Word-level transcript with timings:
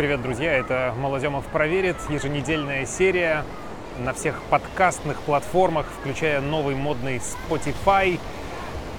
Привет, 0.00 0.22
друзья! 0.22 0.54
Это 0.54 0.94
Малоземов 0.96 1.44
проверит, 1.48 1.94
еженедельная 2.08 2.86
серия 2.86 3.44
на 3.98 4.14
всех 4.14 4.40
подкастных 4.44 5.20
платформах, 5.20 5.84
включая 6.00 6.40
новый 6.40 6.74
модный 6.74 7.18
Spotify. 7.18 8.18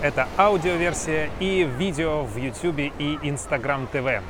Это 0.03 0.27
аудиоверсия 0.37 1.31
и 1.39 1.63
видео 1.63 2.21
в 2.21 2.37
YouTube 2.37 2.93
и 2.99 3.17
Instagram 3.23 3.87
TV. 3.91 4.21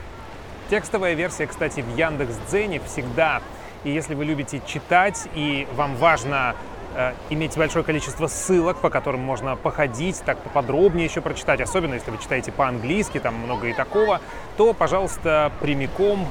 Текстовая 0.69 1.13
версия, 1.13 1.45
кстати, 1.45 1.81
в 1.81 1.97
Яндекс.Дзене 1.97 2.79
всегда. 2.85 3.41
И 3.83 3.91
если 3.91 4.15
вы 4.15 4.23
любите 4.23 4.61
читать 4.65 5.27
и 5.35 5.67
вам 5.75 5.97
важно 5.97 6.55
э, 6.95 7.11
иметь 7.31 7.57
большое 7.57 7.83
количество 7.83 8.27
ссылок, 8.27 8.77
по 8.77 8.89
которым 8.89 9.19
можно 9.19 9.57
походить, 9.57 10.21
так 10.23 10.37
поподробнее 10.37 11.07
еще 11.07 11.19
прочитать, 11.19 11.59
особенно 11.59 11.95
если 11.95 12.11
вы 12.11 12.17
читаете 12.17 12.53
по-английски, 12.53 13.19
там 13.19 13.35
много 13.35 13.67
и 13.67 13.73
такого, 13.73 14.21
то, 14.55 14.71
пожалуйста, 14.71 15.51
прямиком 15.59 16.29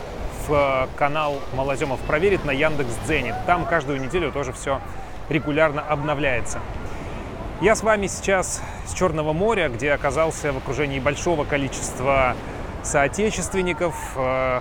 канал 0.96 1.40
Малоземов 1.54 2.00
проверит 2.00 2.44
на 2.44 2.50
Яндекс 2.50 2.94
Дзене. 3.04 3.34
Там 3.46 3.64
каждую 3.66 4.00
неделю 4.00 4.32
тоже 4.32 4.52
все 4.52 4.80
регулярно 5.28 5.80
обновляется. 5.82 6.60
Я 7.60 7.74
с 7.74 7.82
вами 7.82 8.06
сейчас 8.06 8.62
с 8.86 8.94
Черного 8.94 9.32
моря, 9.32 9.68
где 9.68 9.92
оказался 9.92 10.52
в 10.52 10.56
окружении 10.56 10.98
большого 10.98 11.44
количества 11.44 12.34
соотечественников, 12.82 13.94
э, 14.16 14.60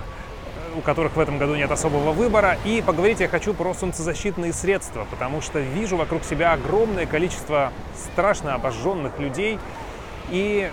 у 0.76 0.82
которых 0.82 1.16
в 1.16 1.20
этом 1.20 1.38
году 1.38 1.56
нет 1.56 1.72
особого 1.72 2.12
выбора. 2.12 2.58
И 2.66 2.84
поговорить 2.86 3.22
я 3.22 3.30
хочу 3.30 3.54
про 3.54 3.74
солнцезащитные 3.74 4.52
средства, 4.52 5.08
потому 5.10 5.42
что 5.42 5.60
вижу 5.60 5.96
вокруг 5.96 6.24
себя 6.24 6.54
огромное 6.54 7.06
количество 7.06 7.72
страшно 7.96 8.54
обожженных 8.54 9.18
людей 9.18 9.60
и 10.30 10.70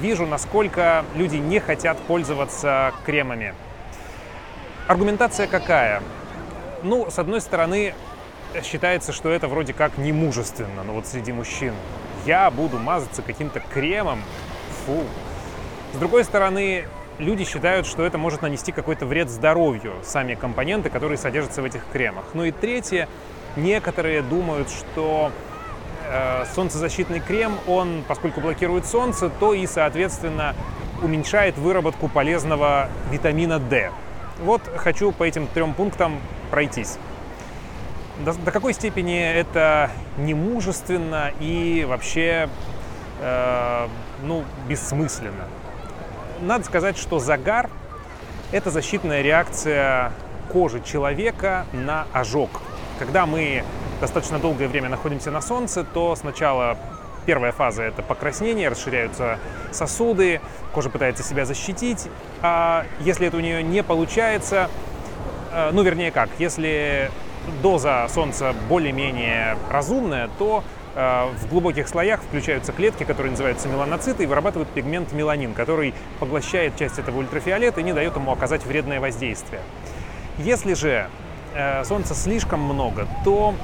вижу, 0.00 0.26
насколько 0.26 1.04
люди 1.14 1.36
не 1.36 1.60
хотят 1.60 1.98
пользоваться 1.98 2.92
кремами. 3.04 3.54
Аргументация 4.86 5.48
какая? 5.48 6.00
Ну, 6.84 7.10
с 7.10 7.18
одной 7.18 7.40
стороны, 7.40 7.92
считается, 8.62 9.12
что 9.12 9.30
это 9.30 9.48
вроде 9.48 9.72
как 9.72 9.98
не 9.98 10.12
мужественно, 10.12 10.84
но 10.84 10.92
вот 10.92 11.08
среди 11.08 11.32
мужчин. 11.32 11.74
Я 12.24 12.48
буду 12.52 12.78
мазаться 12.78 13.22
каким-то 13.22 13.58
кремом, 13.58 14.22
фу. 14.84 15.02
С 15.92 15.98
другой 15.98 16.22
стороны, 16.22 16.86
люди 17.18 17.44
считают, 17.44 17.84
что 17.84 18.04
это 18.04 18.16
может 18.16 18.42
нанести 18.42 18.70
какой-то 18.70 19.06
вред 19.06 19.28
здоровью, 19.28 19.94
сами 20.04 20.34
компоненты, 20.34 20.88
которые 20.88 21.18
содержатся 21.18 21.62
в 21.62 21.64
этих 21.64 21.84
кремах. 21.92 22.24
Ну 22.34 22.44
и 22.44 22.52
третье, 22.52 23.08
некоторые 23.56 24.22
думают, 24.22 24.70
что 24.70 25.32
э, 26.08 26.44
солнцезащитный 26.54 27.18
крем, 27.18 27.54
он, 27.66 28.04
поскольку 28.06 28.40
блокирует 28.40 28.86
солнце, 28.86 29.30
то 29.30 29.52
и, 29.52 29.66
соответственно, 29.66 30.54
уменьшает 31.02 31.58
выработку 31.58 32.08
полезного 32.08 32.88
витамина 33.10 33.58
D. 33.58 33.90
Вот 34.40 34.62
хочу 34.76 35.12
по 35.12 35.24
этим 35.24 35.46
трем 35.46 35.72
пунктам 35.72 36.20
пройтись. 36.50 36.98
До, 38.24 38.32
до 38.34 38.50
какой 38.50 38.72
степени 38.74 39.18
это 39.18 39.90
немужественно 40.18 41.32
и 41.40 41.86
вообще 41.88 42.48
э, 43.20 43.88
ну, 44.22 44.44
бессмысленно? 44.68 45.46
Надо 46.40 46.64
сказать, 46.64 46.98
что 46.98 47.18
загар– 47.18 47.70
это 48.52 48.70
защитная 48.70 49.22
реакция 49.22 50.12
кожи 50.52 50.80
человека 50.82 51.66
на 51.72 52.06
ожог. 52.12 52.50
Когда 52.98 53.26
мы 53.26 53.64
достаточно 54.00 54.38
долгое 54.38 54.68
время 54.68 54.88
находимся 54.88 55.30
на 55.30 55.40
солнце, 55.40 55.84
то 55.84 56.14
сначала 56.14 56.78
Первая 57.26 57.50
фаза– 57.50 57.82
это 57.84 58.02
покраснение, 58.02 58.68
расширяются 58.68 59.40
сосуды, 59.72 60.40
кожа 60.72 60.90
пытается 60.90 61.24
себя 61.24 61.44
защитить. 61.44 62.08
А 62.40 62.86
если 63.00 63.26
это 63.26 63.36
у 63.36 63.40
нее 63.40 63.64
не 63.64 63.82
получается, 63.82 64.70
э, 65.52 65.70
ну, 65.72 65.82
вернее 65.82 66.12
как, 66.12 66.28
если 66.38 67.10
доза 67.62 68.06
солнца 68.08 68.54
более-менее 68.68 69.56
разумная, 69.68 70.30
то 70.38 70.62
э, 70.94 71.26
в 71.40 71.48
глубоких 71.48 71.88
слоях 71.88 72.22
включаются 72.22 72.72
клетки, 72.72 73.02
которые 73.02 73.32
называются 73.32 73.68
меланоциты, 73.68 74.22
и 74.22 74.26
вырабатывают 74.26 74.68
пигмент 74.68 75.12
меланин, 75.12 75.52
который 75.52 75.94
поглощает 76.20 76.76
часть 76.76 77.00
этого 77.00 77.18
ультрафиолета 77.18 77.80
и 77.80 77.82
не 77.82 77.92
дает 77.92 78.14
ему 78.14 78.30
оказать 78.30 78.64
вредное 78.64 79.00
воздействие. 79.00 79.62
Если 80.38 80.74
же 80.74 81.08
э, 81.54 81.82
солнца 81.84 82.14
слишком 82.14 82.60
много, 82.60 83.08
то 83.24 83.54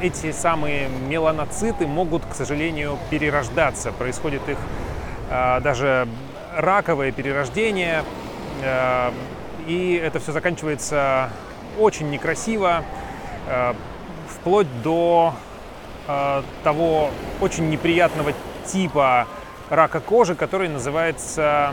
эти 0.00 0.32
самые 0.32 0.88
меланоциты 0.88 1.86
могут, 1.86 2.24
к 2.24 2.34
сожалению, 2.34 2.98
перерождаться. 3.10 3.92
Происходит 3.92 4.48
их 4.48 4.58
э, 5.30 5.60
даже 5.60 6.06
раковое 6.56 7.12
перерождение, 7.12 8.04
э, 8.62 9.10
и 9.66 9.94
это 9.94 10.20
все 10.20 10.32
заканчивается 10.32 11.30
очень 11.78 12.10
некрасиво, 12.10 12.84
вплоть 14.28 14.66
до 14.82 15.34
того 16.64 17.10
очень 17.40 17.70
неприятного 17.70 18.32
типа 18.66 19.28
рака 19.68 20.00
кожи, 20.00 20.34
который 20.34 20.68
называется 20.68 21.72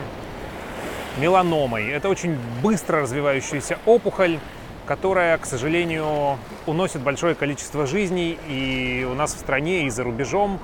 меланомой. 1.18 1.88
Это 1.88 2.08
очень 2.08 2.38
быстро 2.62 3.02
развивающаяся 3.02 3.78
опухоль, 3.84 4.38
которая, 4.88 5.36
к 5.36 5.44
сожалению, 5.44 6.38
уносит 6.64 7.02
большое 7.02 7.34
количество 7.34 7.86
жизней 7.86 8.38
и 8.48 9.06
у 9.08 9.14
нас 9.14 9.34
в 9.34 9.38
стране, 9.38 9.86
и 9.86 9.90
за 9.90 10.02
рубежом. 10.02 10.58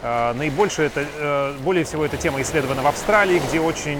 Э, 0.00 0.32
наибольше 0.32 0.82
это, 0.82 1.04
э, 1.04 1.54
более 1.60 1.84
всего 1.84 2.04
эта 2.04 2.16
тема 2.16 2.40
исследована 2.40 2.82
в 2.82 2.86
Австралии, 2.86 3.42
где 3.48 3.58
очень 3.60 3.98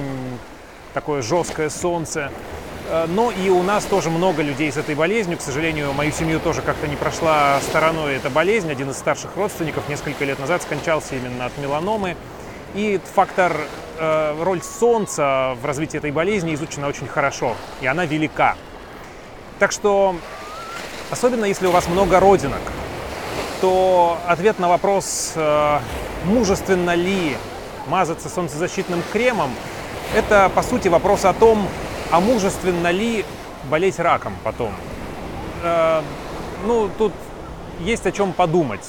такое 0.94 1.22
жесткое 1.22 1.70
солнце. 1.70 2.30
Э, 2.88 3.06
но 3.08 3.32
и 3.32 3.50
у 3.50 3.64
нас 3.64 3.84
тоже 3.84 4.10
много 4.10 4.42
людей 4.42 4.70
с 4.70 4.76
этой 4.76 4.94
болезнью. 4.94 5.38
К 5.38 5.40
сожалению, 5.40 5.92
мою 5.92 6.12
семью 6.12 6.38
тоже 6.38 6.62
как-то 6.62 6.86
не 6.86 6.94
прошла 6.94 7.58
стороной 7.60 8.14
эта 8.14 8.30
болезнь. 8.30 8.70
Один 8.70 8.90
из 8.90 8.96
старших 8.96 9.34
родственников 9.36 9.88
несколько 9.88 10.24
лет 10.24 10.38
назад 10.38 10.62
скончался 10.62 11.16
именно 11.16 11.46
от 11.46 11.58
меланомы. 11.58 12.16
И 12.76 13.00
фактор, 13.14 13.56
роль 14.40 14.60
солнца 14.62 15.56
в 15.62 15.64
развитии 15.64 15.98
этой 15.98 16.10
болезни 16.10 16.54
изучена 16.54 16.88
очень 16.88 17.06
хорошо, 17.06 17.54
и 17.80 17.86
она 17.86 18.04
велика. 18.04 18.56
Так 19.64 19.72
что, 19.72 20.14
особенно 21.10 21.46
если 21.46 21.66
у 21.66 21.70
вас 21.70 21.88
много 21.88 22.20
родинок, 22.20 22.60
то 23.62 24.18
ответ 24.26 24.58
на 24.58 24.68
вопрос, 24.68 25.32
э, 25.36 25.78
мужественно 26.26 26.94
ли 26.94 27.38
мазаться 27.86 28.28
солнцезащитным 28.28 29.02
кремом, 29.10 29.50
это, 30.14 30.50
по 30.54 30.60
сути, 30.60 30.88
вопрос 30.88 31.24
о 31.24 31.32
том, 31.32 31.66
а 32.10 32.20
мужественно 32.20 32.90
ли 32.90 33.24
болеть 33.70 33.98
раком 33.98 34.34
потом. 34.44 34.70
Э, 35.62 36.02
ну, 36.66 36.90
тут 36.98 37.14
есть 37.80 38.04
о 38.04 38.12
чем 38.12 38.34
подумать. 38.34 38.86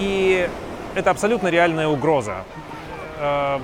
И 0.00 0.50
это 0.96 1.12
абсолютно 1.12 1.46
реальная 1.46 1.86
угроза. 1.86 2.38
Э, 3.20 3.60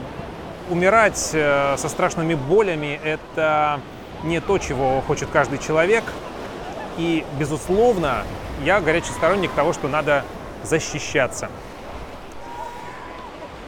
умирать 0.71 1.19
со 1.19 1.89
страшными 1.89 2.35
болями– 2.35 3.01
это 3.05 3.81
не 4.23 4.41
то, 4.41 4.59
чего 4.59 5.01
хочет 5.03 5.29
каждый 5.31 5.59
человек. 5.59 6.05
И, 6.99 7.25
безусловно, 7.39 8.25
я 8.65 8.81
горячий 8.81 9.13
сторонник 9.13 9.53
того, 9.53 9.73
что 9.73 9.89
надо 9.89 10.25
защищаться. 10.63 11.51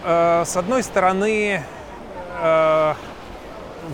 Э, 0.05 0.45
с 0.47 0.57
одной 0.57 0.83
стороны, 0.83 1.63
э, 2.41 2.95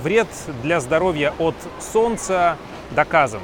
вред 0.03 0.28
для 0.62 0.81
здоровья 0.81 1.32
от 1.38 1.56
солнца 1.81 2.56
доказан, 2.91 3.41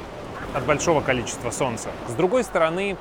от 0.53 0.63
большого 0.65 1.01
количества 1.01 1.51
солнца. 1.51 1.89
С 2.07 2.13
другой 2.13 2.43
стороны, 2.43 2.97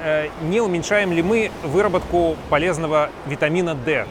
э, 0.00 0.28
не 0.42 0.60
уменьшаем 0.60 1.12
ли 1.12 1.22
мы 1.22 1.50
выработку 1.62 2.36
полезного 2.50 3.10
витамина 3.26 3.74
D? 3.74 4.06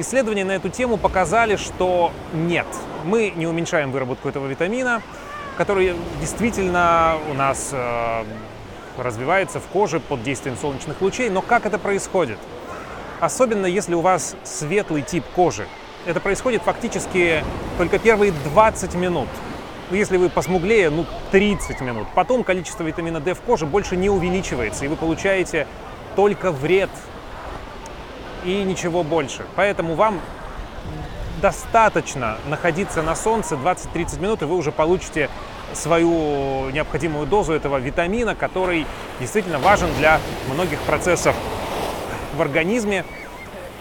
Исследования 0.00 0.46
на 0.46 0.52
эту 0.52 0.70
тему 0.70 0.96
показали, 0.96 1.56
что 1.56 2.10
нет, 2.32 2.66
мы 3.04 3.34
не 3.36 3.46
уменьшаем 3.46 3.92
выработку 3.92 4.30
этого 4.30 4.46
витамина, 4.46 5.02
который 5.58 5.94
действительно 6.20 7.18
у 7.30 7.34
нас 7.34 7.68
э, 7.72 8.24
развивается 8.96 9.60
в 9.60 9.66
коже 9.66 10.00
под 10.00 10.22
действием 10.22 10.56
солнечных 10.56 11.02
лучей. 11.02 11.28
Но 11.28 11.42
как 11.42 11.66
это 11.66 11.78
происходит? 11.78 12.38
Особенно 13.20 13.66
если 13.66 13.94
у 13.94 14.00
вас 14.00 14.36
светлый 14.42 15.02
тип 15.02 15.22
кожи. 15.36 15.66
Это 16.06 16.18
происходит 16.18 16.62
фактически 16.62 17.44
только 17.76 17.98
первые 17.98 18.32
20 18.32 18.94
минут. 18.94 19.28
Ну, 19.90 19.96
если 19.96 20.16
вы 20.16 20.30
посмуглее, 20.30 20.88
ну 20.88 21.04
30 21.30 21.78
минут. 21.82 22.06
Потом 22.14 22.42
количество 22.42 22.84
витамина 22.84 23.20
D 23.20 23.34
в 23.34 23.42
коже 23.42 23.66
больше 23.66 23.96
не 23.96 24.08
увеличивается, 24.08 24.86
и 24.86 24.88
вы 24.88 24.96
получаете 24.96 25.66
только 26.16 26.52
вред 26.52 26.88
и 28.44 28.62
ничего 28.62 29.02
больше. 29.02 29.44
Поэтому 29.56 29.94
вам 29.94 30.20
достаточно 31.40 32.38
находиться 32.46 33.02
на 33.02 33.14
солнце 33.14 33.54
20-30 33.54 34.20
минут, 34.20 34.42
и 34.42 34.44
вы 34.44 34.56
уже 34.56 34.72
получите 34.72 35.30
свою 35.72 36.70
необходимую 36.70 37.26
дозу 37.26 37.52
этого 37.52 37.78
витамина, 37.78 38.34
который 38.34 38.86
действительно 39.20 39.58
важен 39.58 39.88
для 39.98 40.20
многих 40.52 40.80
процессов 40.80 41.34
в 42.36 42.42
организме. 42.42 43.04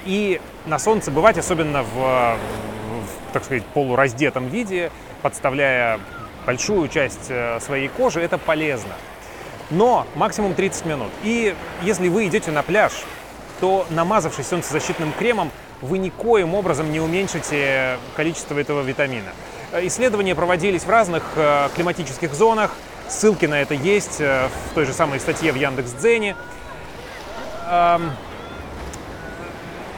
И 0.06 0.39
на 0.65 0.79
солнце 0.79 1.11
бывать, 1.11 1.38
особенно 1.38 1.83
в, 1.83 1.95
в 1.95 3.33
так 3.33 3.44
сказать, 3.44 3.65
полураздетом 3.65 4.47
виде, 4.47 4.91
подставляя 5.21 6.00
большую 6.45 6.88
часть 6.88 7.29
э, 7.29 7.59
своей 7.59 7.89
кожи, 7.89 8.21
это 8.21 8.38
полезно. 8.38 8.94
Но 9.69 10.07
максимум 10.15 10.53
30 10.53 10.85
минут. 10.85 11.09
И 11.23 11.56
если 11.83 12.07
вы 12.07 12.27
идете 12.27 12.51
на 12.51 12.63
пляж, 12.63 12.94
то 13.59 13.85
намазавшись 13.89 14.47
солнцезащитным 14.47 15.13
кремом, 15.13 15.51
вы 15.81 15.97
никоим 15.97 16.56
образом 16.56 16.91
не 16.91 17.00
уменьшите 17.00 17.97
количество 18.15 18.57
этого 18.57 18.81
витамина. 18.81 19.29
Э, 19.71 19.85
исследования 19.88 20.35
проводились 20.35 20.83
в 20.83 20.89
разных 20.89 21.23
э, 21.35 21.69
климатических 21.75 22.33
зонах. 22.33 22.71
Ссылки 23.07 23.45
на 23.45 23.61
это 23.61 23.73
есть 23.73 24.19
в 24.19 24.75
той 24.75 24.85
же 24.85 24.94
самой 24.94 25.19
статье 25.19 25.51
в 25.51 25.56
Яндекс.Дзене. 25.56 26.35
Эм, 27.67 28.11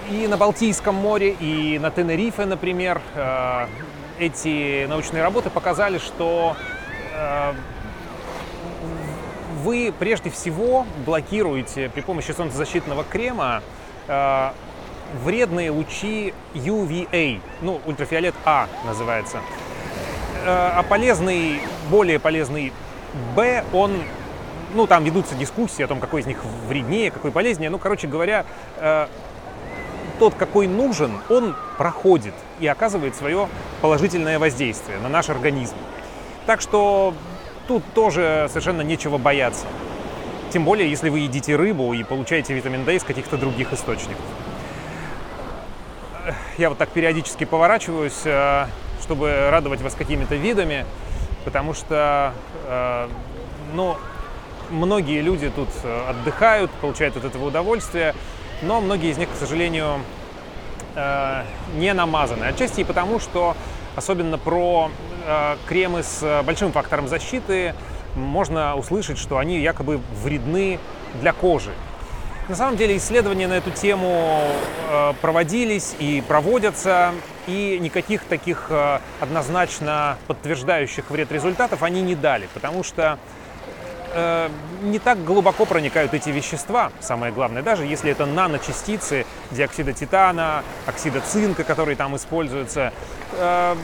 и 0.09 0.27
на 0.27 0.37
Балтийском 0.37 0.95
море, 0.95 1.35
и 1.37 1.77
на 1.77 1.91
Тенерифе, 1.91 2.45
например, 2.45 3.01
эти 4.21 4.85
научные 4.85 5.23
работы 5.23 5.49
показали, 5.49 5.97
что 5.97 6.55
э, 7.13 7.53
вы 9.63 9.93
прежде 9.97 10.29
всего 10.29 10.85
блокируете 11.05 11.89
при 11.89 12.01
помощи 12.01 12.31
солнцезащитного 12.31 13.03
крема 13.03 13.61
э, 14.07 14.49
вредные 15.23 15.71
лучи 15.71 16.33
UVA, 16.53 17.39
ну, 17.61 17.81
ультрафиолет 17.85 18.33
А 18.45 18.67
называется. 18.85 19.37
Э, 20.45 20.71
а 20.75 20.83
полезный, 20.83 21.59
более 21.89 22.19
полезный 22.19 22.73
B, 23.35 23.63
он, 23.73 24.01
ну, 24.73 24.87
там 24.87 25.03
ведутся 25.03 25.35
дискуссии 25.35 25.83
о 25.83 25.87
том, 25.87 25.99
какой 25.99 26.21
из 26.21 26.25
них 26.25 26.43
вреднее, 26.67 27.11
какой 27.11 27.31
полезнее. 27.31 27.69
Ну, 27.69 27.77
короче 27.77 28.07
говоря, 28.07 28.45
тот, 30.21 30.35
какой 30.35 30.67
нужен, 30.67 31.11
он 31.29 31.55
проходит 31.77 32.35
и 32.59 32.67
оказывает 32.67 33.15
свое 33.15 33.49
положительное 33.81 34.37
воздействие 34.37 34.99
на 34.99 35.09
наш 35.09 35.29
организм. 35.29 35.75
Так 36.45 36.61
что 36.61 37.15
тут 37.67 37.83
тоже 37.93 38.47
совершенно 38.49 38.81
нечего 38.81 39.17
бояться. 39.17 39.65
Тем 40.51 40.65
более, 40.65 40.89
если 40.89 41.09
вы 41.09 41.19
едите 41.19 41.55
рыбу 41.55 41.93
и 41.93 42.03
получаете 42.03 42.53
витамин 42.53 42.83
D 42.83 42.95
из 42.95 43.03
каких-то 43.03 43.37
других 43.37 43.71
источников. 43.71 44.23
Я 46.57 46.69
вот 46.69 46.77
так 46.77 46.89
периодически 46.89 47.45
поворачиваюсь, 47.45 48.21
э, 48.25 48.65
чтобы 49.01 49.49
радовать 49.49 49.81
вас 49.81 49.95
какими-то 49.95 50.35
видами, 50.35 50.85
потому 51.45 51.73
что, 51.73 52.33
э, 52.67 53.07
ну, 53.73 53.95
многие 54.69 55.21
люди 55.21 55.49
тут 55.49 55.69
э, 55.83 56.09
отдыхают, 56.09 56.69
получают 56.71 57.17
от 57.17 57.25
этого 57.25 57.45
удовольствие, 57.45 58.13
но 58.61 58.81
многие 58.81 59.11
из 59.11 59.17
них, 59.17 59.29
к 59.29 59.35
сожалению, 59.35 60.01
не 61.75 61.93
намазаны. 61.93 62.43
Отчасти 62.43 62.81
и 62.81 62.83
потому, 62.83 63.21
что 63.21 63.55
особенно 63.95 64.37
про 64.37 64.91
э, 65.25 65.55
кремы 65.67 66.03
с 66.03 66.43
большим 66.45 66.71
фактором 66.71 67.07
защиты 67.07 67.73
можно 68.15 68.75
услышать, 68.75 69.17
что 69.17 69.37
они 69.37 69.59
якобы 69.59 70.01
вредны 70.23 70.79
для 71.21 71.33
кожи. 71.33 71.71
На 72.49 72.55
самом 72.55 72.75
деле 72.75 72.97
исследования 72.97 73.47
на 73.47 73.53
эту 73.53 73.71
тему 73.71 74.41
э, 74.89 75.13
проводились 75.21 75.95
и 75.99 76.21
проводятся, 76.27 77.13
и 77.47 77.77
никаких 77.79 78.25
таких 78.25 78.67
э, 78.69 78.99
однозначно 79.19 80.17
подтверждающих 80.27 81.09
вред 81.11 81.31
результатов 81.31 81.83
они 81.83 82.01
не 82.01 82.15
дали, 82.15 82.49
потому 82.53 82.83
что 82.83 83.19
э, 84.13 84.49
не 84.83 84.99
так 84.99 85.23
глубоко 85.23 85.65
проникают 85.65 86.13
эти 86.13 86.29
вещества, 86.29 86.91
самое 86.99 87.31
главное, 87.31 87.61
даже 87.61 87.85
если 87.85 88.11
это 88.11 88.25
наночастицы 88.25 89.25
диоксида 89.51 89.93
титана, 89.93 90.63
оксида 90.85 91.21
цинка, 91.21 91.63
которые 91.63 91.95
там 91.95 92.15
используются, 92.15 92.93
э, 93.33 93.75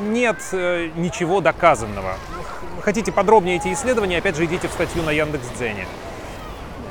нет 0.00 0.36
э, 0.52 0.90
ничего 0.96 1.40
доказанного. 1.40 2.14
Хотите 2.82 3.12
подробнее 3.12 3.56
эти 3.56 3.72
исследования, 3.72 4.18
опять 4.18 4.36
же, 4.36 4.44
идите 4.44 4.68
в 4.68 4.72
статью 4.72 5.02
на 5.02 5.10
Яндекс.Дзене. 5.10 5.86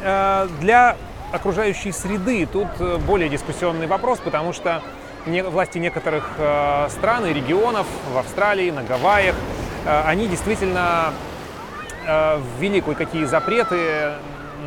Э, 0.02 0.48
для 0.60 0.98
окружающей 1.32 1.92
среды 1.92 2.46
тут 2.46 2.68
э, 2.80 2.98
более 2.98 3.30
дискуссионный 3.30 3.88
вопрос, 3.88 4.20
потому 4.20 4.54
что 4.54 4.82
власти 5.26 5.78
некоторых 5.78 6.32
э, 6.38 6.88
стран 6.90 7.26
и 7.26 7.34
регионов 7.34 7.86
в 8.14 8.18
Австралии, 8.18 8.72
на 8.72 8.84
Гавайях, 8.84 9.36
э, 9.86 10.02
они 10.06 10.28
действительно 10.28 11.14
ввели 12.08 12.80
кое-какие 12.82 13.26
запреты 13.26 14.14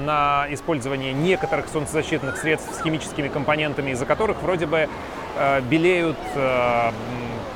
на 0.05 0.47
использование 0.51 1.13
некоторых 1.13 1.69
солнцезащитных 1.69 2.37
средств 2.37 2.75
с 2.75 2.83
химическими 2.83 3.29
компонентами, 3.29 3.91
из-за 3.93 4.07
которых 4.07 4.43
вроде 4.43 4.67
бы 4.67 4.89
э, 5.37 5.61
белеют 5.63 6.19
э, 6.35 6.93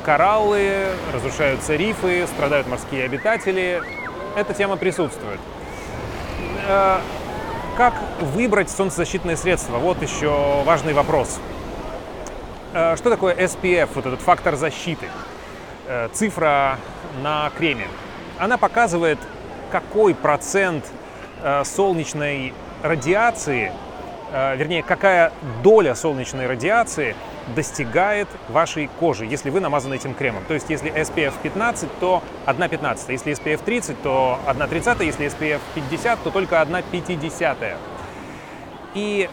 кораллы, 0.04 0.86
разрушаются 1.12 1.76
рифы, 1.76 2.26
страдают 2.26 2.66
морские 2.66 3.04
обитатели. 3.04 3.82
Эта 4.36 4.52
тема 4.52 4.76
присутствует. 4.76 5.40
Как 7.76 7.94
выбрать 8.20 8.70
солнцезащитные 8.70 9.36
средства? 9.36 9.78
Вот 9.78 10.02
еще 10.02 10.62
важный 10.64 10.92
вопрос. 10.92 11.38
Что 12.72 13.10
такое 13.10 13.34
SPF, 13.34 13.90
вот 13.94 14.06
этот 14.06 14.20
фактор 14.20 14.56
защиты? 14.56 15.06
Цифра 16.12 16.78
на 17.22 17.50
креме. 17.56 17.86
Она 18.38 18.58
показывает 18.58 19.18
какой 19.74 20.14
процент 20.14 20.84
э, 21.42 21.64
солнечной 21.64 22.54
радиации, 22.84 23.72
э, 24.32 24.56
вернее, 24.56 24.84
какая 24.84 25.32
доля 25.64 25.96
солнечной 25.96 26.46
радиации 26.46 27.16
достигает 27.56 28.28
вашей 28.48 28.88
кожи, 29.00 29.24
если 29.26 29.50
вы 29.50 29.58
намазаны 29.58 29.96
этим 29.96 30.14
кремом. 30.14 30.44
То 30.46 30.54
есть, 30.54 30.70
если 30.70 30.92
SPF 30.92 31.34
15, 31.42 31.88
то 31.98 32.22
1 32.46 32.68
15, 32.68 33.08
если 33.08 33.32
SPF 33.32 33.64
30, 33.64 34.00
то 34.00 34.38
1 34.46 34.68
30, 34.68 35.00
если 35.00 35.26
SPF 35.26 35.60
50, 35.74 36.22
то 36.22 36.30
только 36.30 36.60
1 36.60 36.84
50. 36.92 37.56
И 38.94 39.28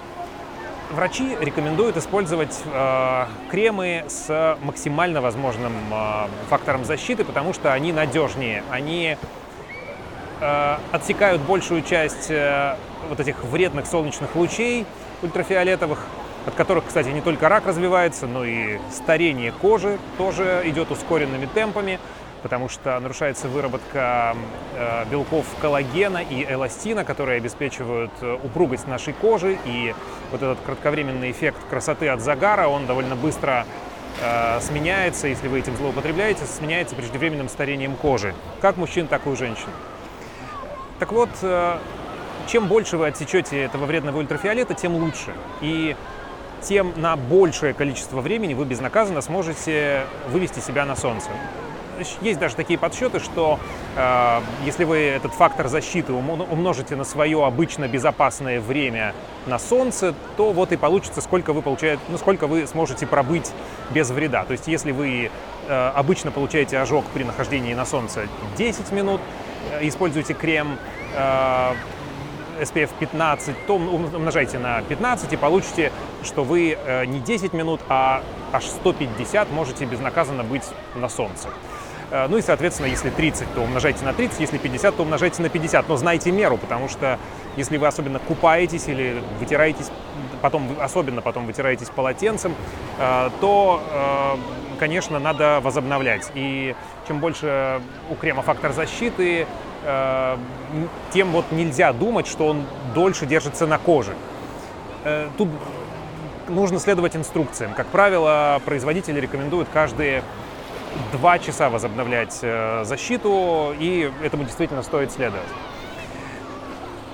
врачи 0.90 1.38
рекомендуют 1.40 1.98
использовать 1.98 2.60
э, 2.66 3.26
кремы 3.52 4.06
с 4.08 4.58
максимально 4.64 5.22
возможным 5.22 5.74
э, 5.92 6.28
фактором 6.50 6.84
защиты, 6.84 7.26
потому 7.26 7.54
что 7.54 7.74
они 7.74 7.94
надежнее, 7.94 8.64
они 8.72 9.18
отсекают 10.92 11.42
большую 11.42 11.84
часть 11.84 12.32
э, 12.32 12.76
вот 13.10 13.20
этих 13.20 13.44
вредных 13.44 13.86
солнечных 13.86 14.36
лучей 14.36 14.86
ультрафиолетовых, 15.22 16.00
от 16.48 16.56
которых, 16.56 16.86
кстати, 16.88 17.10
не 17.10 17.22
только 17.22 17.48
рак 17.48 17.68
развивается, 17.68 18.26
но 18.26 18.44
и 18.44 18.80
старение 18.92 19.52
кожи 19.52 20.00
тоже 20.18 20.64
идет 20.66 20.90
ускоренными 20.90 21.46
темпами, 21.46 22.00
потому 22.42 22.70
что 22.70 23.00
нарушается 23.00 23.48
выработка 23.50 24.36
э, 24.74 25.06
белков 25.12 25.46
коллагена 25.62 26.24
и 26.28 26.44
эластина, 26.52 27.06
которые 27.06 27.38
обеспечивают 27.38 28.12
упругость 28.44 28.88
нашей 28.88 29.14
кожи, 29.14 29.60
и 29.66 29.94
вот 30.32 30.42
этот 30.42 30.58
кратковременный 30.66 31.30
эффект 31.30 31.60
красоты 31.70 32.10
от 32.10 32.20
загара, 32.20 32.68
он 32.68 32.88
довольно 32.88 33.16
быстро 33.16 33.66
сменяется, 34.60 35.28
если 35.28 35.48
вы 35.48 35.60
этим 35.60 35.76
злоупотребляете, 35.78 36.46
сменяется 36.46 36.96
преждевременным 36.96 37.48
старением 37.48 37.96
кожи, 37.96 38.36
как 38.60 38.76
мужчин, 38.76 39.08
так 39.08 39.26
и 39.26 39.30
у 39.30 39.38
женщин. 39.38 39.70
Так 41.02 41.14
вот, 41.14 41.30
э, 41.42 41.78
чем 42.46 42.68
больше 42.68 42.96
вы 42.96 43.08
отсечете 43.08 43.60
этого 43.60 43.88
вредного 43.88 44.20
ультрафиолета, 44.20 44.76
тем 44.76 44.94
лучше. 44.94 45.34
И 45.60 45.96
тем 46.62 46.94
на 46.96 47.16
большее 47.16 47.74
количество 47.74 48.22
времени 48.22 48.54
вы 48.54 48.66
безнаказанно 48.66 49.22
сможете 49.22 50.04
вывести 50.30 50.60
себя 50.60 50.86
на 50.86 50.96
солнце. 50.96 51.30
Есть 52.22 52.40
даже 52.40 52.56
такие 52.56 52.78
подсчеты, 52.78 53.20
что 53.20 53.60
э, 53.96 54.42
если 54.64 54.84
вы 54.84 54.98
этот 54.98 55.34
фактор 55.34 55.70
защиты 55.70 56.14
умножите 56.14 56.96
на 56.96 57.04
свое 57.04 57.44
обычно 57.44 57.88
безопасное 57.88 58.62
время 58.62 59.16
на 59.48 59.58
солнце, 59.58 60.14
то 60.38 60.52
вот 60.52 60.72
и 60.72 60.78
получится, 60.78 61.22
сколько 61.22 61.52
вы 61.52 61.64
получаете, 61.64 62.00
ну, 62.10 62.20
сколько 62.20 62.46
вы 62.46 62.68
сможете 62.68 63.08
пробыть 63.08 63.52
без 63.90 64.12
вреда. 64.12 64.46
То 64.46 64.52
есть, 64.52 64.68
если 64.68 64.92
вы 64.92 65.32
э, 65.68 65.92
обычно 65.96 66.30
получаете 66.30 66.78
ожог 66.78 67.06
при 67.06 67.24
нахождении 67.24 67.74
на 67.74 67.88
солнце 67.88 68.28
10 68.56 68.92
минут, 68.92 69.20
используете 69.82 70.34
крем 70.34 70.78
э, 71.16 71.74
SPF 72.60 72.90
15, 73.00 73.66
то 73.66 73.76
умножайте 73.76 74.60
на 74.60 74.82
15 74.84 75.34
и 75.34 75.38
получите, 75.38 75.92
что 76.24 76.44
вы 76.44 76.78
э, 76.78 77.06
не 77.06 77.20
10 77.20 77.54
минут, 77.54 77.82
а 77.90 78.24
аж 78.52 78.66
150 78.66 79.52
можете 79.52 79.86
безнаказанно 79.86 80.44
быть 80.44 80.64
на 80.96 81.10
солнце. 81.10 81.50
Ну 82.30 82.36
и, 82.36 82.42
соответственно, 82.42 82.88
если 82.88 83.10
30, 83.10 83.54
то 83.54 83.62
умножайте 83.62 84.04
на 84.04 84.12
30, 84.12 84.42
если 84.42 84.58
50, 84.58 84.98
то 84.98 85.04
умножайте 85.04 85.42
на 85.42 85.48
50. 85.48 85.88
Но 85.88 85.96
знайте 85.96 86.30
меру, 86.30 86.58
потому 86.58 86.90
что 86.90 87.18
если 87.56 87.78
вы 87.78 87.88
особенно 87.88 88.20
купаетесь 88.20 88.90
или 88.90 89.24
вытираетесь, 89.40 89.90
потом, 90.42 90.76
особенно 90.82 91.22
потом 91.22 91.46
вытираетесь 91.46 91.88
полотенцем, 91.88 92.54
то, 93.40 94.38
конечно, 94.82 95.20
надо 95.20 95.60
возобновлять. 95.62 96.32
И 96.34 96.76
чем 97.08 97.20
больше 97.20 97.82
у 98.10 98.16
крема 98.16 98.42
фактор 98.42 98.74
защиты, 98.74 99.46
э, 99.84 100.38
тем 101.14 101.32
вот 101.32 101.52
нельзя 101.52 101.94
думать, 101.94 102.26
что 102.26 102.48
он 102.48 102.66
дольше 102.96 103.28
держится 103.28 103.68
на 103.68 103.78
коже. 103.78 104.16
Э, 105.04 105.30
тут 105.38 105.50
нужно 106.48 106.80
следовать 106.80 107.16
инструкциям. 107.16 107.76
Как 107.76 107.86
правило, 107.88 108.60
производители 108.66 109.20
рекомендуют 109.20 109.70
каждые 109.72 110.24
два 111.12 111.38
часа 111.38 111.70
возобновлять 111.70 112.40
э, 112.42 112.84
защиту, 112.84 113.76
и 113.78 114.12
этому 114.24 114.46
действительно 114.46 114.82
стоит 114.82 115.12
следовать. 115.12 115.48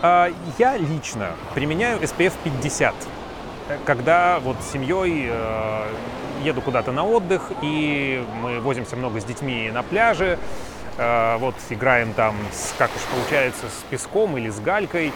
Я 0.02 0.78
лично 0.78 1.32
применяю 1.56 2.00
SPF 2.00 2.34
50, 2.44 2.94
когда 3.84 4.40
вот 4.40 4.56
с 4.62 4.72
семьей 4.72 5.32
еду 6.44 6.62
куда-то 6.62 6.92
на 6.92 7.04
отдых, 7.04 7.52
и 7.62 8.24
мы 8.42 8.60
возимся 8.60 8.96
много 8.96 9.20
с 9.20 9.24
детьми 9.24 9.70
на 9.72 9.84
пляже, 9.84 10.38
э, 10.98 11.38
вот 11.38 11.56
играем 11.70 12.14
там, 12.14 12.36
с, 12.52 12.74
как 12.78 12.92
уж 12.96 13.02
получается, 13.04 13.66
с 13.68 13.84
песком 13.90 14.38
или 14.38 14.50
с 14.50 14.60
галькой, 14.60 15.12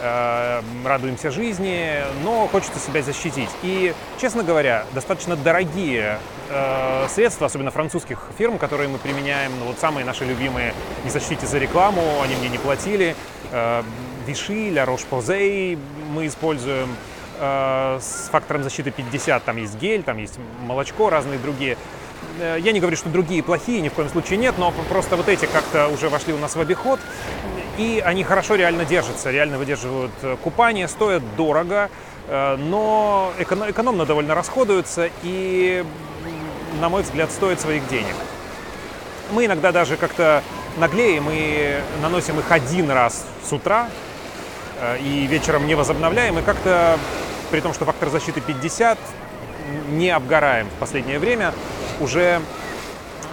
э, 0.00 0.62
радуемся 0.84 1.30
жизни, 1.30 1.96
но 2.22 2.48
хочется 2.48 2.78
себя 2.78 3.02
защитить. 3.02 3.50
И, 3.62 3.94
честно 4.20 4.42
говоря, 4.42 4.84
достаточно 4.94 5.36
дорогие 5.36 6.18
э, 6.50 7.06
средства, 7.08 7.46
особенно 7.46 7.70
французских 7.70 8.30
фирм, 8.38 8.58
которые 8.58 8.88
мы 8.88 8.98
применяем, 8.98 9.52
ну 9.58 9.66
вот 9.66 9.78
самые 9.78 10.04
наши 10.04 10.24
любимые, 10.24 10.74
не 11.04 11.10
сочтите 11.10 11.46
за 11.46 11.58
рекламу, 11.58 12.02
они 12.22 12.34
мне 12.36 12.48
не 12.48 12.58
платили, 12.58 13.14
Виши, 14.26 14.70
Ля 14.70 14.84
Рош-Позей 14.84 15.78
мы 16.12 16.26
используем, 16.26 16.88
с 17.38 18.28
фактором 18.30 18.62
защиты 18.62 18.90
50, 18.90 19.44
там 19.44 19.56
есть 19.58 19.76
гель, 19.76 20.02
там 20.02 20.18
есть 20.18 20.38
молочко, 20.62 21.10
разные 21.10 21.38
другие. 21.38 21.76
Э, 22.38 22.56
я 22.60 22.72
не 22.72 22.80
говорю, 22.80 22.96
что 22.96 23.08
другие 23.08 23.42
плохие, 23.42 23.80
ни 23.80 23.88
в 23.88 23.92
коем 23.92 24.08
случае 24.08 24.38
нет, 24.38 24.56
но 24.58 24.72
просто 24.88 25.16
вот 25.16 25.28
эти 25.28 25.46
как-то 25.46 25.88
уже 25.88 26.08
вошли 26.08 26.32
у 26.32 26.38
нас 26.38 26.56
в 26.56 26.60
обиход, 26.60 27.00
и 27.78 28.02
они 28.04 28.24
хорошо 28.24 28.54
реально 28.54 28.84
держатся, 28.84 29.30
реально 29.30 29.58
выдерживают 29.58 30.12
э, 30.22 30.36
купание, 30.42 30.88
стоят 30.88 31.22
дорого, 31.36 31.90
э, 32.28 32.56
но 32.56 33.32
экономно 33.38 34.04
довольно 34.04 34.34
расходуются 34.34 35.08
и, 35.22 35.84
на 36.80 36.88
мой 36.88 37.02
взгляд, 37.02 37.30
стоят 37.32 37.60
своих 37.60 37.86
денег. 37.88 38.14
Мы 39.32 39.46
иногда 39.46 39.72
даже 39.72 39.96
как-то 39.96 40.42
наглеем 40.76 41.26
и 41.30 41.80
наносим 42.02 42.38
их 42.38 42.50
один 42.52 42.90
раз 42.90 43.26
с 43.42 43.52
утра 43.52 43.88
и 45.00 45.26
вечером 45.26 45.66
не 45.66 45.74
возобновляем, 45.74 46.38
и 46.38 46.42
как-то, 46.42 46.98
при 47.50 47.60
том, 47.60 47.72
что 47.74 47.84
фактор 47.84 48.08
защиты 48.08 48.40
50, 48.40 48.98
не 49.90 50.10
обгораем 50.10 50.68
в 50.68 50.74
последнее 50.74 51.18
время 51.18 51.52
уже 52.00 52.40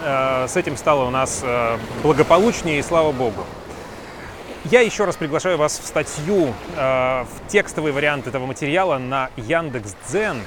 э, 0.02 0.46
с 0.48 0.56
этим 0.56 0.76
стало 0.76 1.04
у 1.04 1.10
нас 1.10 1.40
э, 1.42 1.78
благополучнее, 2.02 2.78
и 2.78 2.82
слава 2.82 3.12
богу. 3.12 3.44
Я 4.64 4.80
еще 4.80 5.04
раз 5.04 5.16
приглашаю 5.16 5.58
вас 5.58 5.78
в 5.78 5.86
статью, 5.86 6.54
э, 6.76 7.24
в 7.24 7.48
текстовый 7.48 7.92
вариант 7.92 8.26
этого 8.26 8.46
материала 8.46 8.98
на 8.98 9.30
Яндекс.Дзен, 9.36 10.40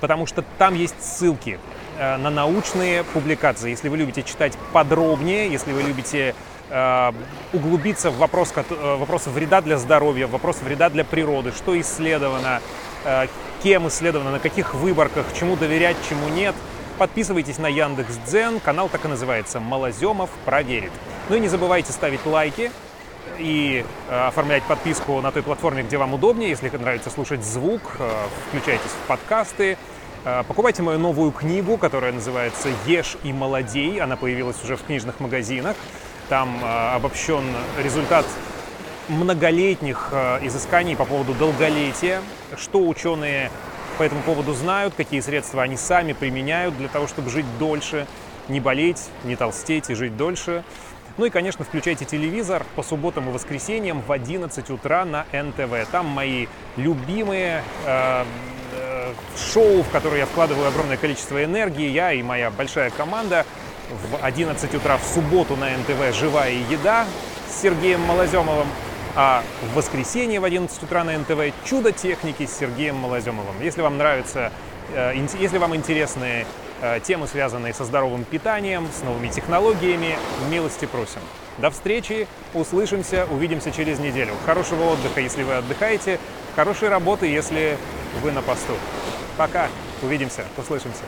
потому 0.00 0.26
что 0.26 0.44
там 0.58 0.74
есть 0.74 1.02
ссылки 1.02 1.58
э, 1.98 2.16
на 2.18 2.30
научные 2.30 3.02
публикации. 3.04 3.70
Если 3.70 3.88
вы 3.88 3.96
любите 3.96 4.22
читать 4.22 4.52
подробнее, 4.72 5.50
если 5.50 5.72
вы 5.72 5.82
любите 5.82 6.34
углубиться 7.52 8.10
в 8.10 8.18
вопрос, 8.18 8.52
э, 8.56 8.96
вопрос 8.96 9.26
вреда 9.26 9.60
для 9.60 9.78
здоровья, 9.78 10.26
вопрос 10.26 10.58
вреда 10.62 10.90
для 10.90 11.04
природы, 11.04 11.52
что 11.52 11.78
исследовано, 11.80 12.60
э, 13.04 13.26
кем 13.62 13.86
исследовано, 13.88 14.32
на 14.32 14.38
каких 14.38 14.74
выборках, 14.74 15.26
чему 15.38 15.56
доверять, 15.56 15.96
чему 16.08 16.28
нет. 16.28 16.54
Подписывайтесь 16.98 17.58
на 17.58 17.68
Яндекс 17.68 18.16
Дзен, 18.26 18.58
канал 18.58 18.88
так 18.88 19.04
и 19.04 19.08
называется 19.08 19.60
«Малоземов 19.60 20.30
проверит». 20.44 20.92
Ну 21.28 21.36
и 21.36 21.40
не 21.40 21.48
забывайте 21.48 21.92
ставить 21.92 22.24
лайки 22.24 22.70
и 23.38 23.84
э, 24.08 24.26
оформлять 24.26 24.62
подписку 24.62 25.20
на 25.20 25.30
той 25.30 25.42
платформе, 25.42 25.82
где 25.82 25.98
вам 25.98 26.14
удобнее. 26.14 26.50
Если 26.50 26.68
нравится 26.70 27.10
слушать 27.10 27.44
звук, 27.44 27.82
э, 27.98 28.10
включайтесь 28.48 28.90
в 28.90 29.06
подкасты. 29.08 29.76
Э, 30.24 30.42
покупайте 30.48 30.82
мою 30.82 30.98
новую 30.98 31.32
книгу, 31.32 31.76
которая 31.76 32.12
называется 32.12 32.68
«Ешь 32.86 33.16
и 33.22 33.32
молодей». 33.32 34.00
Она 34.00 34.16
появилась 34.16 34.62
уже 34.64 34.76
в 34.76 34.82
книжных 34.82 35.20
магазинах. 35.20 35.76
Там 36.28 36.60
э, 36.62 36.94
обобщен 36.94 37.44
результат 37.82 38.26
многолетних 39.08 40.08
э, 40.10 40.46
изысканий 40.46 40.96
по 40.96 41.04
поводу 41.04 41.34
долголетия, 41.34 42.20
что 42.56 42.86
ученые 42.86 43.50
по 43.98 44.02
этому 44.02 44.22
поводу 44.22 44.52
знают, 44.52 44.94
какие 44.96 45.20
средства 45.20 45.62
они 45.62 45.76
сами 45.76 46.12
применяют 46.12 46.76
для 46.76 46.88
того, 46.88 47.06
чтобы 47.06 47.30
жить 47.30 47.46
дольше, 47.58 48.06
не 48.48 48.60
болеть, 48.60 49.08
не 49.24 49.36
толстеть 49.36 49.90
и 49.90 49.94
жить 49.94 50.16
дольше. 50.16 50.64
Ну 51.16 51.24
и, 51.24 51.30
конечно, 51.30 51.64
включайте 51.64 52.04
телевизор 52.04 52.66
по 52.74 52.82
субботам 52.82 53.30
и 53.30 53.32
воскресеньям 53.32 54.02
в 54.02 54.12
11 54.12 54.68
утра 54.70 55.04
на 55.04 55.24
НТВ. 55.32 55.90
Там 55.90 56.06
мои 56.06 56.46
любимые 56.76 57.62
э, 57.86 58.24
э, 58.74 59.12
шоу, 59.38 59.82
в 59.82 59.88
которые 59.90 60.20
я 60.20 60.26
вкладываю 60.26 60.68
огромное 60.68 60.98
количество 60.98 61.42
энергии, 61.42 61.88
я 61.88 62.12
и 62.12 62.22
моя 62.22 62.50
большая 62.50 62.90
команда. 62.90 63.46
В 63.90 64.24
11 64.24 64.74
утра 64.74 64.96
в 64.98 65.04
субботу 65.04 65.56
на 65.56 65.70
НТВ 65.70 66.14
«Живая 66.14 66.52
еда» 66.52 67.06
с 67.48 67.62
Сергеем 67.62 68.00
Малоземовым 68.00 68.66
а 69.18 69.42
в 69.62 69.74
воскресенье 69.74 70.40
в 70.40 70.44
11 70.44 70.82
утра 70.82 71.02
на 71.02 71.16
НТВ 71.16 71.54
«Чудо 71.64 71.90
техники» 71.90 72.44
с 72.44 72.52
Сергеем 72.54 72.96
Малоземовым. 72.96 73.62
Если 73.62 73.80
вам 73.80 73.96
нравится, 73.96 74.52
э, 74.92 75.14
если 75.40 75.56
вам 75.56 75.74
интересны 75.74 76.44
э, 76.82 77.00
темы, 77.00 77.26
связанные 77.26 77.72
со 77.72 77.86
здоровым 77.86 78.24
питанием, 78.24 78.86
с 78.94 79.02
новыми 79.02 79.28
технологиями, 79.28 80.18
милости 80.50 80.84
просим. 80.84 81.20
До 81.56 81.70
встречи, 81.70 82.28
услышимся, 82.52 83.26
увидимся 83.30 83.72
через 83.72 83.98
неделю. 83.98 84.34
Хорошего 84.44 84.82
отдыха, 84.90 85.20
если 85.22 85.44
вы 85.44 85.54
отдыхаете, 85.54 86.20
хорошей 86.54 86.90
работы, 86.90 87.26
если 87.26 87.78
вы 88.22 88.32
на 88.32 88.42
посту. 88.42 88.74
Пока, 89.38 89.68
увидимся, 90.02 90.44
услышимся. 90.58 91.04